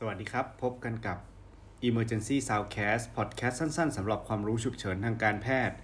[0.00, 1.18] สวัสดีครับ พบกันกับ
[1.88, 5.76] Emergency Soundcast Podcast สั้นๆสำหรับความรู้ฉุกเฉินทางการแพทย์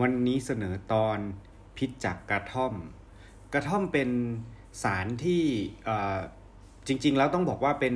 [0.00, 1.18] วันนี้เสนอตอน
[1.76, 2.74] พิษจากกระท่อม
[3.52, 4.10] กระท่อมเป็น
[4.82, 5.42] สารที่
[6.86, 7.94] จริง ๆ แล้วต้องบอกว่าเป็น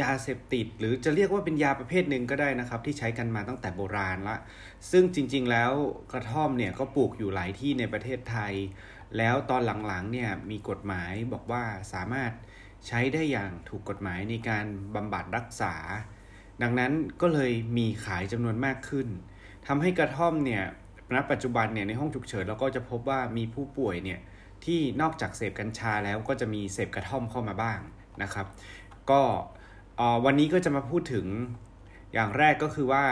[0.00, 4.36] ยาเสพติด หรือจะเรียกว่าเป็นยาประเภทหนึ่งก็ได้นะครับ ที่ใช้กันมาตั้งแต่โบราณละ
[4.90, 5.72] ซึ่งจริง ๆ แล้ว
[6.12, 8.54] กระท่อมเนี่ยก็ปลูกอยู่หลายที่ในประเทศไทย
[9.16, 11.62] แล้วตอนหลังๆเนี่ยมีกฎหมายบอกว่า
[11.94, 12.32] สามารถ
[12.86, 15.74] ใช้ได้อย่างถูกกฎหมายในการบำบัดรักษา
[16.62, 19.08] ดังนั้นก็เลยมีขายจำนวนมากขึ้น
[19.66, 20.64] ทำให้กระท่อมเนี่ย
[21.14, 24.20] ณปัจจุบันเนี่ยในห้องฉุกเฉินเราก็จะพบว่ามีผู้ป่วยเนี่ย
[24.64, 27.78] ที่นอกจากเสพกัญชาแล้วก็จะมีเสพกระท่อมเข้ามาบ้าง
[28.22, 28.46] นะครับ
[29.10, 29.22] ก็
[30.24, 31.26] วันนี้ก็จะมาพูดถึง
[32.14, 33.04] อย่างแรกก็คือว่า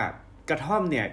[0.48, 1.06] กระท่อมเนี่ย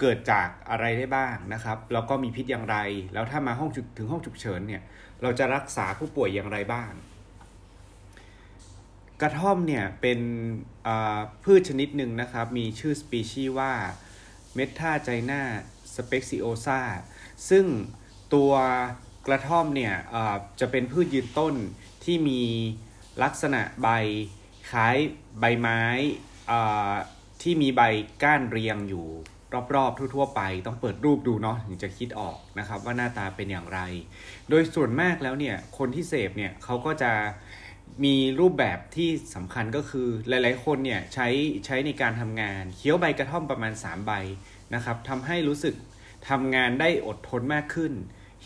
[0.00, 2.76] เกิดจากอะไรได้บ้างนะครับ แล้วก็มีพิษอย่างไร
[3.12, 4.82] แล้วถ้ามาห้องถึงห้องฉุกเฉินเนี่ย
[5.22, 6.90] เราจะรักษาผู้ป่วยอย่างไรบ้าง
[9.20, 10.20] กระท่อมเนี่ยเป็น
[11.44, 13.72] พืชชนิดหนึ่งนะครับ มีชื่อสปีชีส์ว่า
[14.54, 15.42] เมทาไจนา
[15.94, 16.80] สเปกซิโอซา
[17.50, 17.66] ซึ่ง
[18.34, 18.52] ตัว
[19.26, 19.94] กระท่อมเนี่ย
[20.60, 21.54] จะเป็นพืชยืนต้น
[22.04, 22.42] ที่มี
[23.22, 23.88] ลักษณะใบ
[24.70, 24.96] คล้าย
[25.40, 25.82] ใบไม้
[27.42, 27.82] ที่มีใบ
[28.22, 29.06] ก้านเรียงอยู่
[29.74, 33.80] รอบๆทั่วๆ ไปต้องเปิดรูปดูเนาะถึงจะคิดออกนะครับว่าหน้าตาเป็นอย่างไร
[34.48, 37.12] โดยส่วนมากแล้วเนี่ยคนที่เสพเนี่ยเขาก็จะ
[38.04, 41.28] มีรูปแบบที่สำคัญก็คือหลายๆ คนเนี่ยใช้
[41.66, 44.12] ใช้ในการทำงาน เคี้ยวใบกระท่อมประมาณ 3 ใบ
[44.74, 45.74] นะครับทำให้รู้สึก
[46.28, 47.92] ทำงานได้อดทนมากขึ้น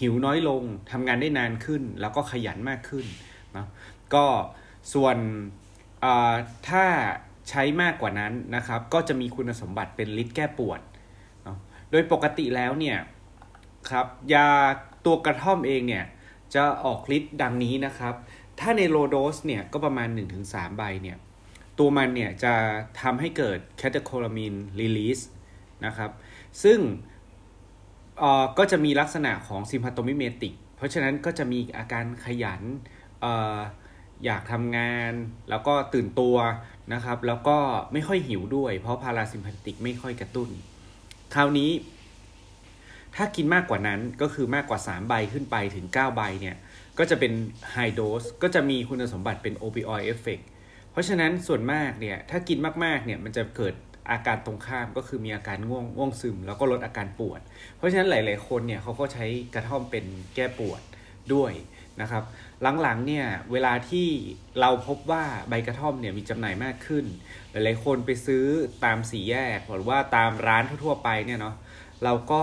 [0.00, 3.06] หิวน้อยลงทำงานได้นานขึ้น แล้วก็ขยันมากขึ้น
[3.56, 3.66] นะ
[4.14, 4.26] ก็
[4.92, 5.16] ส่วน
[6.68, 6.84] ถ้า
[7.48, 10.80] ใช้มากกว่านั้นนะครับ ก็จะมีคุณสมบัติเป็นฤทธิ์แก้ปวด
[11.46, 11.56] นะ
[11.90, 12.98] โดยปกติแล้วเนี่ย
[13.90, 14.48] ครับยา
[15.04, 16.04] ตัวกระท่อมเองเนี่ย
[16.54, 18.14] จะออกฤทธิ์ดังนี้นะครับ
[18.60, 20.08] ถ้าในโลโดสเนี่ยก็ประมาณ
[20.42, 21.16] 1-3 ใบเนี่ย
[21.78, 22.54] ตัวมันเนี่ยจะ
[23.02, 25.20] ทำให้เกิดแคตาโคลามินรีลีส
[25.86, 26.10] นะครับ
[26.62, 26.78] ซึ่ง
[28.58, 33.26] ก็จะมีลักษณะของ sympathomimetic เพราะฉะนั้นก็จะมีอาการขยัน
[34.24, 35.12] อยากทำงาน
[35.50, 36.36] แล้วก็ตื่นตัว
[36.92, 37.58] นะครับ แล้วก็
[37.92, 40.48] ไม่ค่อยหิวด้วย เพราะ parasympathetic ไม่ค่อยกระตุ้น
[41.34, 41.70] คราวนี้
[43.16, 46.56] ถ้ากินมากกว่านั้นก็คือมากกว่า 3 ใบขึ้นไปถึง 9 ใบเนี่ย
[46.98, 47.32] ก็จะเป็น
[47.72, 50.40] high dose ก็จะมีคุณสมบัติเป็น opioid effect
[50.90, 53.74] เพราะฉะนั้นส่วนมากเนี่ยถ้ากินมากๆเนี่ยมันจะเกิด
[54.10, 57.40] อาการตรงข้ามก็คือมีอาการง่วงง่วงซึม แล้วก็ลดอาการปวด
[57.76, 60.04] เพราะฉะนั้นหลาย ๆ คนเนี่ยเขาก็ใช้กระท่อมเป็น
[60.34, 60.82] แก้ปวด
[61.34, 61.52] ด้วย
[62.00, 62.22] นะครับ
[62.82, 64.08] หลัง ๆ เนี่ยเวลาที่
[64.60, 67.04] เราพบว่าใบกระท่อมเนี่ยมีจำหน่ายมากขึ้น
[67.50, 68.44] หลาย ๆ คนไปซื้อ
[68.84, 71.54] ตามสีแยกหรือว่าตามร้านทั่ว ๆ ไปเนี่ยเนาะ
[72.04, 72.42] เราก็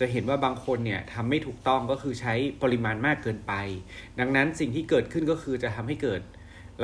[0.00, 3.52] จะเห็นว่าบางคนเนี่ยทำไม่ถูกต้องก็คือใช้ปริมาณมากเกินไป
[4.20, 6.20] ดังนั้นสิ่งที่เกิดขึ้นก็คือจะทำให้เกิด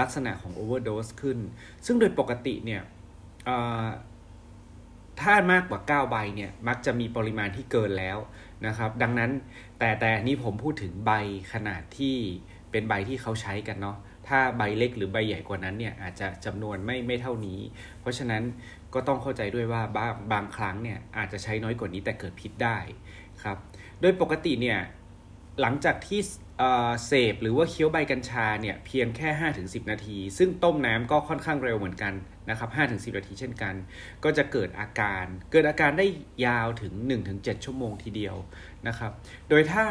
[0.00, 1.38] ลักษณะของโอเวอร์โดสขึ้น
[1.86, 2.82] ซึ่งโดยปกติเนี่ย
[5.20, 8.18] ถ้ามากกว่า 9 ใบเนี่ยมักจะมีปริมาณที่เกินแล้ว
[8.66, 9.30] นะครับ ดังนั้น
[9.78, 11.12] แต่แต่นี่ผมพูดถึงใบ
[11.52, 12.16] ขนาดที่
[12.70, 13.96] เป็นใบที่เขาใช้กันเนาะ
[14.28, 17.60] ถ้าใบเล็กหรือใบใหญ่กว่านั้นเนี่ยอาจจะจำนวนไม่ไม่เท่านี้
[18.00, 18.42] เพราะฉะนั้น
[18.94, 22.78] ก็ต้องเข้าใจด้วยว่าบางบางครั้งเนี่ยอาจจะใช้น้อยกว่านี้แต่เกิดพิษได้
[23.42, 23.56] ครับ
[24.00, 24.78] โดยปกติเนี่ย
[25.60, 26.20] หลังจากที่
[27.06, 29.28] เสพหรือว่าเคี้ยวใบกัญชาเนี่ยเพียงแค่
[29.62, 32.14] 5-10 นาที ซึ่งต้มน้ำก็ค่อนข้างเร็วเหมือนกัน
[32.50, 33.74] นะครับ5-10 นาทีเช่นกัน
[34.24, 36.06] ก็จะเกิดอาการ เกิดอาการได้
[36.46, 36.92] ยาวถึง
[37.30, 38.36] 1-7 ชั่วโมงทีเดียว
[38.88, 39.12] นะครับ
[39.48, 39.84] โดยถ้า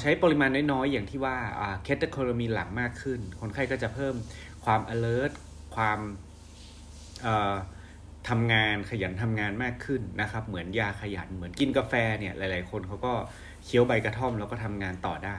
[0.00, 1.36] ใช้ปริมาณน้อยๆ อย่างที่ว่า
[1.82, 4.14] เคตาโคโลมีหลังมากขึ้น คนไข้ก็จะเพิ่ม
[4.64, 5.32] ความ alert
[5.76, 5.98] ความ
[8.28, 13.12] ทำงานขยันทำงานมากขึ้นนะครับ เหมือนยาขยันเหมือนกินกาแฟเนี่ยหลาย ๆ คนเขาก็
[13.64, 15.38] เคี้ยวใบกระท่อมแล้วก็ทำงานต่อได้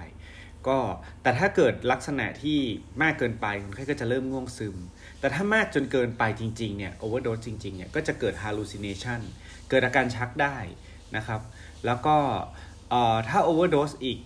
[0.67, 0.77] ก็
[1.21, 2.59] แต่ถ้าเกิดลักษณะที่
[3.01, 4.77] มากเกินไปคนไข้ก็จะเริ่มง่วงซึม
[5.19, 9.21] แต่ถ้ามากจนเกินไปจริง ๆ เนี่ย overdose จริง ๆ เนี่ยก็จะเกิด hallucination
[9.69, 10.57] เกิดอาการชักได้
[11.15, 11.41] นะครับ
[11.85, 12.17] แล้วก็
[13.29, 14.19] ถ้า overdose อีก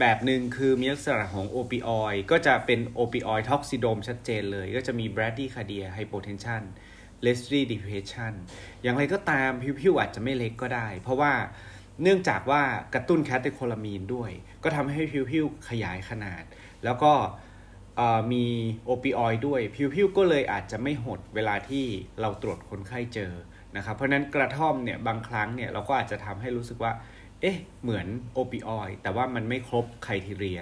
[0.00, 6.62] แบบหนึ่งคือมีลักษณะของ opioid ก็จะเป็น opioid toxidrome ชัดเจนเลย ก็จะมี bradycardia hypotension
[7.22, 8.32] respiratory depression
[8.82, 9.50] อย่างไรก็ตาม
[9.80, 11.32] pupil อาจจะไม่เล็กก็ได้ เพราะว่า
[12.02, 12.62] เนื่องจากว่า
[12.94, 14.30] กระตุ้น catecholamine ด้วย
[14.62, 16.42] ก็ทำให้ pupil ขยายขนาด
[16.84, 17.12] แล้วก็
[18.32, 18.44] มี
[18.84, 19.60] opioid ด้วย
[19.94, 21.84] pupil ก็เลยอาจจะไม่หดเวลาที่
[22.20, 23.32] เราตรวจคนไข้เจอ
[23.76, 26.92] นะครับ เพราะนั้นกระท่อมเนี่ยบางครั้งเนี่ยเราก็อาจจะทำให้รู้สึกว่า
[27.40, 30.60] เอ๊ะ เหมือน opioid แต่ว่ามันไม่ครบ criteria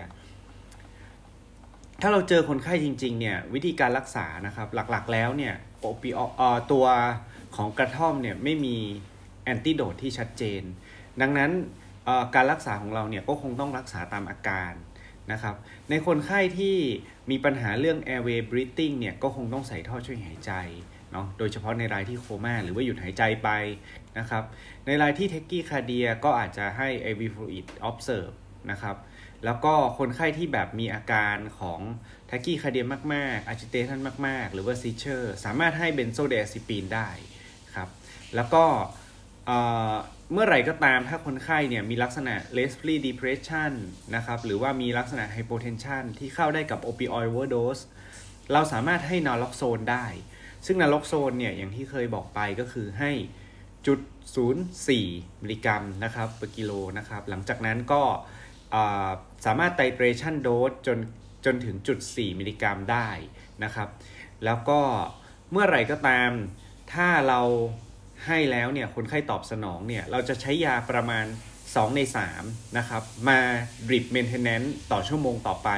[2.03, 5.55] ถ้าเราเจอคนไข้จริง ๆ เนี่ยวิธีการรักษานะครับหลักๆแล้วเนี่ย
[5.87, 6.43] อปิออ
[6.73, 6.87] ตัว
[7.57, 8.77] ของกระท่อมเนี่ยไม่มี
[9.45, 10.63] แอนติโดดที่ชัดเจน
[11.21, 11.51] ดังนั้น
[12.35, 14.73] การรักษาของเราเนี่ยก็คงต้องรักษาตามอาการ
[15.33, 15.55] นะครับ
[15.91, 16.77] ในคนไข้ที่
[17.31, 20.53] มีปัญหาเรื่อง airway breathing เนี่ยก็คงต้องใส่ท่อช่วยหายใจ
[21.13, 23.49] เนาะ โดยเฉพาะในรายที่โคม่าหรือว่าหยุดหายใจไป
[24.19, 24.45] นะครับ
[24.87, 28.35] ในรายที่เทคกี้คาเดียก็อาจจะให้ AV fluid observe
[28.71, 28.97] นะครับ
[29.45, 31.81] แล้วก็คนไข้ที่แบบมีอาการของ
[32.27, 37.09] tachycardia มากๆ agitation มาก ๆ หรือว่า seizure สามารถให้ benzodiazepine ได้
[37.75, 37.89] ครับ
[38.35, 38.65] แล้วก็
[40.33, 43.73] เมื่อไหร่ก็ตามถ้าคนไข้เนี่ยมีลักษณะ respiratory depression
[44.17, 47.83] นะครับหรือว่ามีลักษณะ hypotension ที่เข้าได้กับ opioid overdose
[48.53, 50.07] เราสามารถให้ naloxone ได้
[50.67, 53.11] ซึ่ง naloxone เนี่ยอย่างที่เคยบอกไปก็คือให้
[53.87, 54.01] จุด
[54.77, 58.03] 0.4มิลลิกรัมนะครับ per กิโลนะครับหลังจากนั้นก็
[59.45, 60.99] สามารถ titration dose จน
[61.45, 63.09] จนถึงจุด 4 มิลลิกรัมได้
[63.65, 63.89] นะครับ
[64.45, 64.81] แล้วก็
[65.51, 66.31] เมื่อไหร่ก็ตาม
[66.93, 67.41] ถ้าเรา
[68.27, 71.27] ให้แล้วเนี่ยคนไข้ตอบสนองเนี่ย เราจะใช้ยาประมาณ
[71.61, 72.01] 2 ใน
[72.39, 73.39] 3 นะครับ มา
[73.89, 75.71] drip maintenance ต่อชั่วโมงต่อไป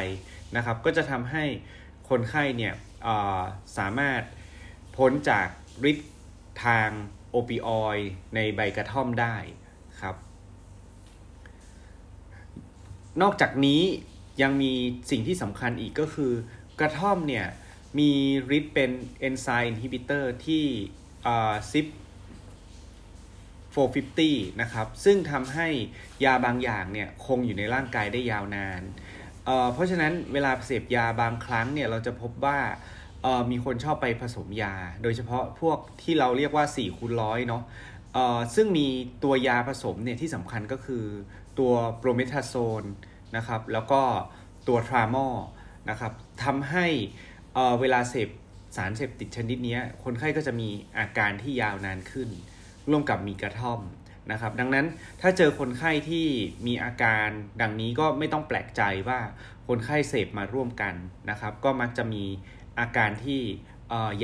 [0.56, 1.44] นะครับ ก็จะทำให้
[2.08, 2.74] คนไข้เนี่ย
[3.78, 4.22] สามารถ
[4.96, 5.48] พ้นจาก
[5.90, 6.10] ฤทธิ์
[6.64, 6.88] ทาง
[7.30, 7.98] opioid
[8.34, 9.36] ในใบกระท่อมได้
[10.00, 10.16] ครับ
[13.22, 13.82] นอกจากนี้
[14.42, 14.72] ยังมี
[15.10, 16.32] สิ่งที่สำคัญอีกก็คือ
[16.80, 17.46] กระท่อมเนี่ย
[17.98, 18.10] มี
[18.56, 18.90] ฤทธิ์เป็น
[19.20, 20.64] enzyme inhibitor ที่
[21.72, 25.68] CYP450 นะครับ ซึ่งทำให้
[26.24, 28.82] ยาบางอย่างเนี่ยคงอยู่ในร่างกายได้ยาวนาน
[29.44, 32.58] เเพราะฉะนั้นเวลาเสพยาบางครั้งเนี่ยเราจะพบว่า
[33.50, 37.62] มีคนชอบไปผสมยา โดยเฉพาะพวกที่เราเรียกว่า4คูณร้อยเนาะ
[38.54, 38.86] ซึ่งมี
[39.24, 41.04] ตัวยาผสมเนี่ยที่สำคัญก็คือ
[41.58, 42.84] ตัวโปรเมทาโซน
[43.36, 44.02] นะครับแล้วก็
[44.68, 45.28] ตัวทรามอ
[45.90, 46.12] นะครับ
[46.44, 46.86] ทำให้
[47.80, 48.28] เวลาเสพ
[48.76, 50.68] สารเสพติดชนิดนี้คนไข้ก็จะมี
[50.98, 52.28] อาการที่ยาวนานขึ้น
[52.90, 53.80] ร่วมกับมีกระท่อม
[54.32, 54.86] นะครับดังนั้น
[55.20, 56.26] ถ้าเจอคนไข้ที่
[56.66, 57.28] มีอาการ
[57.60, 59.20] ดังนี้ก็ไม่ต้องแปลกใจว่า
[59.68, 60.94] คนไข้เสพมาร่วมกัน
[61.30, 62.24] นะครับ ก็มักจะมี
[62.80, 63.40] อาการที่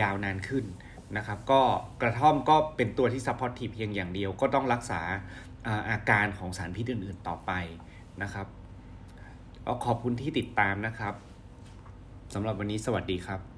[0.00, 0.64] ยาวนานขึ้น
[1.16, 1.62] นะครับ ก็
[2.02, 5.00] กระท่อมก็เป็นตัวที่ supportive เพียงอย่างเดียวก็ต้องรักษา
[5.90, 7.52] อาการของสารพิษอื่นๆต่อไป
[8.22, 8.46] นะครับ
[9.84, 11.14] ขอบคุณที่ติดตามนะครับ
[12.34, 13.53] สำหรับวันนี้สวัสดีครับ